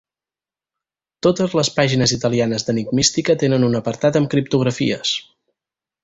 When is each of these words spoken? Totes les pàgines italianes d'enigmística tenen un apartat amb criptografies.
Totes 1.25 1.51
les 1.59 1.69
pàgines 1.75 2.13
italianes 2.17 2.65
d'enigmística 2.69 3.35
tenen 3.43 3.67
un 3.71 3.81
apartat 3.81 4.17
amb 4.21 4.31
criptografies. 4.35 5.13